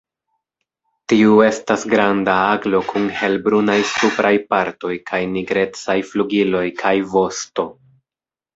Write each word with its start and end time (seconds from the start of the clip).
Tiu 1.11 1.35
estas 1.47 1.83
granda 1.91 2.37
aglo 2.55 2.79
kun 2.93 3.05
helbrunaj 3.19 3.77
supraj 3.91 4.33
partoj 4.55 4.93
kaj 5.13 5.21
nigrecaj 5.37 5.99
flugiloj 6.11 6.67
kaj 6.85 6.97
vosto. 7.17 7.71